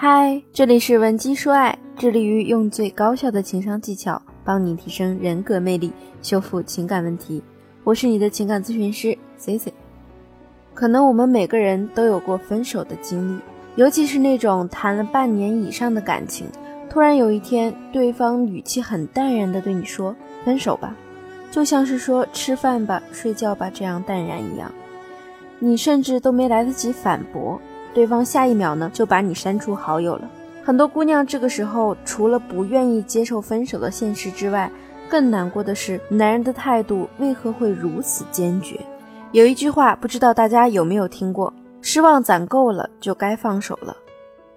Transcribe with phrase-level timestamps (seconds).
[0.00, 5.90] 嗨，这里是文姬说爱，致力于用最高效的情商技巧帮你提升人格魅力，
[6.22, 7.42] 修复情感问题。
[7.82, 9.74] 我是你的情感咨询师 C C。
[10.72, 13.40] 可能我们每个人都有过分手的经历，
[13.74, 16.46] 尤其是那种谈了半年以上的感情，
[16.88, 20.94] 突然有一天，对方语气很淡然的对你说分手吧，
[21.50, 24.70] 就像是说吃饭吧、睡觉吧这样淡然一样。
[25.58, 27.60] 你甚至都没来得及反驳，
[27.94, 30.30] 对方下一秒呢就把你删除好友了。
[30.64, 34.70] 很多姑娘这个时候除了不愿意接受分手的现实之外，
[35.08, 38.78] 更难过的是男人的态度为何会如此坚决。
[39.32, 43.96] 有一句话不知道大家有没有听过：失望攒够了就该放手了。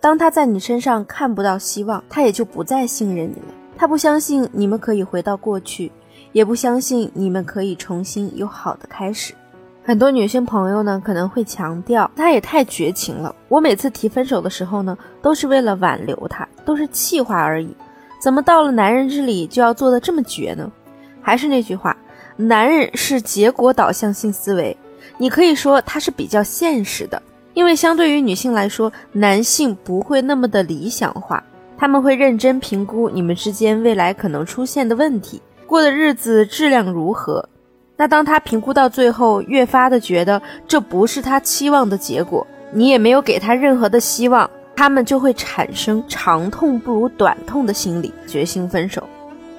[0.00, 3.54] 当他在你身上看不到希望，他也就不再信任你了。
[3.76, 5.90] 他不相信你们可以回到过去，
[6.32, 9.32] 也不相信你们可以重新有好的开始。
[9.86, 13.34] 很多女性朋友呢可能会强调，他也太绝情了。
[13.48, 17.76] 我每次提分手的时候呢，都是为了挽留他，都是气话而已。
[18.18, 20.72] 怎么到了男人这里就要做的这么绝呢？
[21.20, 21.94] 还是那句话，
[22.36, 24.74] 男人是结果导向性思维，
[25.18, 27.20] 你可以说他是比较现实的，
[27.52, 31.44] 因为相对于女性来说，男性不会那么的理想化，
[31.76, 37.46] 他们会认真评估你们之间未来可能出现的问题，过的日子质量如何。
[37.96, 49.02] 那当他评估到最后，越发的觉得这不是他期望的结果，你也没有给他任何的希望，他们就会产生长痛不如短痛的心理，决心分手。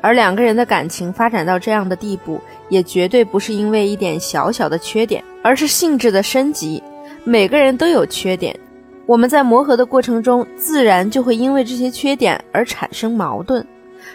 [0.02, 6.84] 而两个人的感情发展到这样的地步，也绝对不是因为一点小小的缺点，而是性质的升级。
[7.24, 8.56] 每个人都有缺点，
[9.08, 13.66] 我们在磨合的过程中，自然就会因为这些缺点而产生矛盾，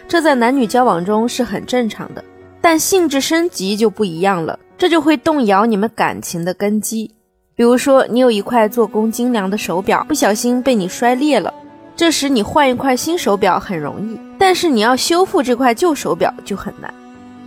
[0.07, 2.23] 这在男女交往中是很正常的。
[2.61, 7.09] 但性质升级就不一样了，这就会动摇你们感情的根基。
[7.55, 11.53] 比如说，你有一块做工精良的手表，不小心被你摔裂了，
[11.95, 16.93] 这时你换一块新手表很容易，但是你要修复这块旧手表就很难。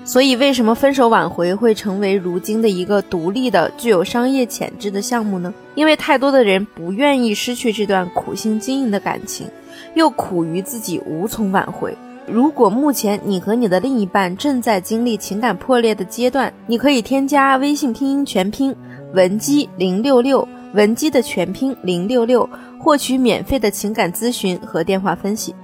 [0.04, 5.52] 所以，为什么分手挽回会成为如今的一个独立的、具有商业潜质的项目呢？
[5.74, 9.46] 因为太多的人不愿意失去这段苦心经营的感情，
[9.94, 11.96] 又苦于自己无从挽回。
[12.26, 18.74] 如果目前你和你的另一半正在经历情感破裂的阶段，你可以添加微信拼音全拼
[19.12, 22.48] 文姬零六六，文姬的全拼零六六，
[22.78, 25.54] 获取免费的情感咨询和电话分析。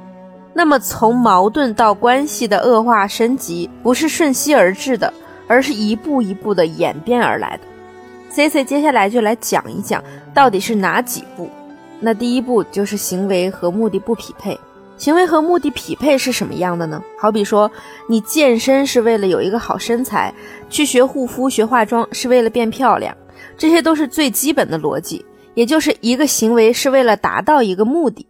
[0.53, 5.13] 那么，从矛盾到关系的恶化升级，不是瞬息而至的，
[5.49, 7.63] 而是一步一步的演变而来的。
[8.29, 10.05] C C 接下来就来讲一讲
[10.35, 11.49] 到底是哪几步。
[12.01, 14.59] 那第一步就是行为和目的不匹配。
[15.01, 17.03] 行为和目的匹配是什么样的呢？
[17.19, 17.71] 好比说，
[18.07, 20.31] 你健身是为了有一个好身材，
[20.69, 23.17] 去学护肤、学化妆是为了变漂亮，
[23.57, 25.25] 这些都是最基本的逻辑。
[25.55, 28.27] 也就是一个行为是为了达到一个目的。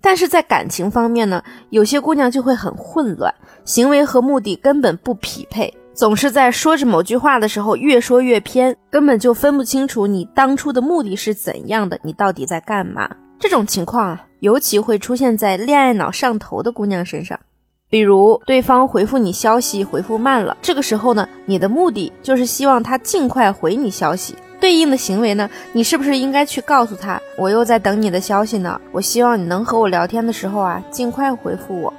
[0.00, 1.40] 但是在感情方面呢，
[1.70, 3.32] 有些姑娘就会很混乱，
[3.64, 13.08] 行为和目的根本不匹配，总是在说着某句话的时候越说越偏，根本就分不清楚你当初的目的是怎样的，你到底在干嘛。
[13.38, 14.26] 这种情况啊。
[14.44, 17.40] 尤其会出现在恋爱脑上头的姑娘身上，
[17.88, 24.34] 比如对方回复你消息回复慢了，这个时候呢，你的目的就是希望他尽快回你消息。
[24.60, 28.78] 对应的行为呢，你是不是应该去告诉他，我又在等你的消息呢？
[28.92, 31.90] 我希望你能和我聊天的时候啊，尽快回复我。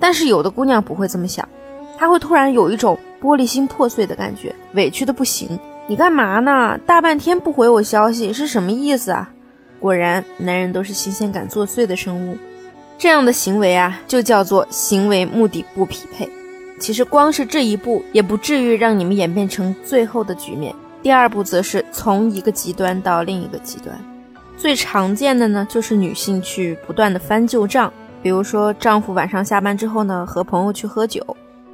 [0.00, 1.46] 但是有的姑娘不会这么想，
[1.98, 5.58] 她会突然有一种玻璃心破碎的感觉，委屈的不行。
[5.86, 6.78] 你干嘛呢？
[6.86, 9.30] 大半天不回我消息是什么意思啊？
[9.84, 12.38] 果然，男人都是新鲜感作祟的生物，
[12.96, 16.26] 这样的行为啊，就叫做行为目的不匹配。
[16.80, 20.74] 其实光是这一步，也不至于让你们演变成最后的局面。
[21.02, 23.94] 第二步则是从一个极端到另一个极端。
[24.56, 31.22] 最常见的呢，就是女性去不断的翻旧账，比如说丈夫晚上下班之后呢，和朋友去喝酒，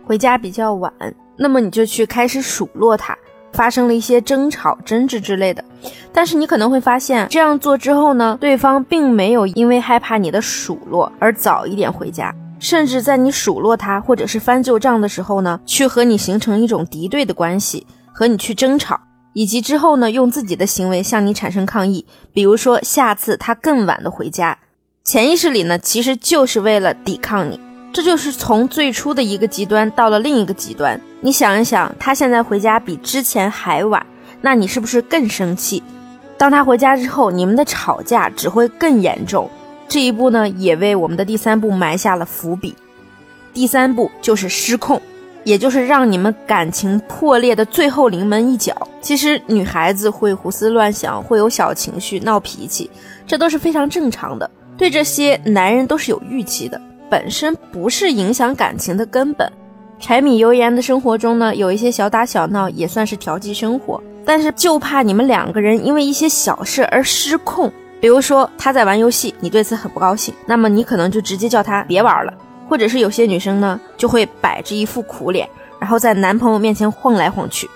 [0.04, 0.92] 回家比较晚，
[1.36, 3.16] 那么你就去开始数落他。
[3.52, 5.64] 发生了一些争吵、争执之类的，
[6.12, 19.00] 但是你可能会发现，这样做之后呢，对方并没有因为害怕你的数落而早一点回家，甚至在你数落他或者是翻旧账的时候呢，去和你形成一种敌对的关系，和你去争吵，
[19.32, 24.58] 以及之后呢，用自己的行为向你产生抗议，比如说下次他更晚的回家，
[25.04, 27.58] 潜意识里呢，其实就是为了抵抗你。
[27.92, 31.00] 这就是从最初的一个极端到了另一个极端。
[31.20, 34.04] 你想一想，他现在回家比之前还晚，
[34.40, 35.82] 那你是不是更生气？
[36.38, 39.50] 当他回家之后，你们的吵架只会更严重。
[39.88, 42.74] 这一步呢，也为我们的第三步埋下了伏笔。
[43.52, 45.02] 第三步就是失控，
[45.42, 48.88] 也就是让你们感情破裂的最后临门一脚。
[49.02, 52.88] 其实女孩子会胡思乱想，会有小情绪、闹脾气，
[53.26, 54.48] 这都是非常正常的。
[54.78, 59.50] 对这些男人都是有预期的，本身不是影响感情的根本。
[59.98, 67.70] 柴米油盐的生活中呢，有一些小打小闹也算是调剂生活，但是就怕你们两个人因为一些小事而失控。
[68.00, 72.32] 比如说他在玩游戏，你对此很不高兴，那么你可能就直接叫他别玩了。
[72.66, 75.46] 或者是有些女生呢，就会摆着一副苦脸，
[75.78, 77.68] 然后在男朋友面前晃来晃去，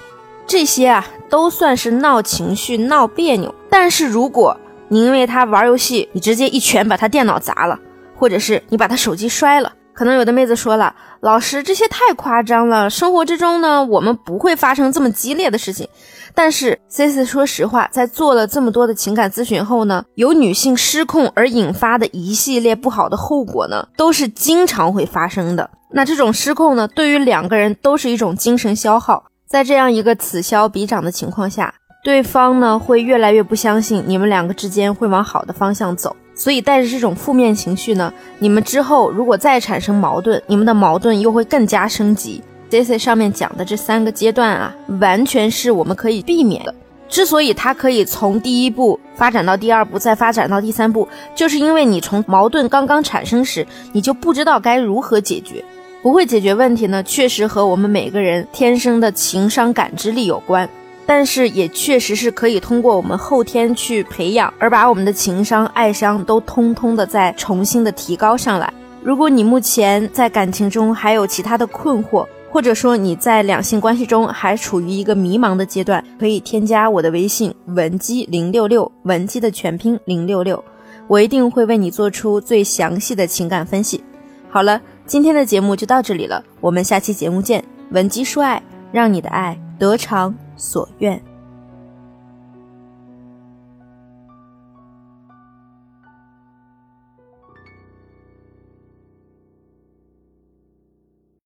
[0.47, 3.55] 这些啊都算是闹情绪、闹别扭。
[3.69, 4.57] 但是如果
[4.89, 7.79] 你因为他玩游戏，你直接一拳把他电脑砸了，
[8.17, 15.89] 或者是你把他手机摔了，可能有的妹子说了，老师这些太夸张了，生活之中呢，我们不会发生这么激烈的事情。
[16.37, 25.71] 但是 C C 说实话，在做了这么多的情感咨询后呢，由女性失控而引发的一系列不好的后果呢，都是经常会发生的。
[25.93, 31.73] 那这种失控呢，对于两个人都是一种精神消耗，在这样一个此消彼长的情况下，
[32.03, 42.43] 对方呢会越来越不相信你们两个之间会往好的方向走，所以带着这种负面情绪呢，你们之后如果再产生矛盾，你们的矛盾又会更加升级。
[42.71, 46.75] C C 上面讲的这三个阶段啊，完全是我们可以避免的。
[47.09, 55.65] 之所以它可以从第一步发展到第二步，再发展到第三步，就是因为你从矛盾刚刚产生时，你就不知道该如何解决。
[56.03, 60.69] 不会解决问题呢，确实和我们每个人天生的情商感知力有关，
[61.07, 68.73] 但是也确实是可以通过我们后天去培养，而把我们的情商、爱商都通通的再重新的提高上来。
[69.03, 80.65] 如果你目前在感情中还有其他的困惑，或者说你在两性关系中还处于一个迷茫的阶段，可以添加我的微信文姬零六六，文姬的全拼零六六，
[81.07, 84.03] 我一定会为你做出最详细的情感分析。
[84.49, 87.63] 好了，今天的节目就到这里了，我们下期节目见。
[87.91, 88.63] 文姬说爱，
[88.93, 91.21] 让你的爱得偿所愿。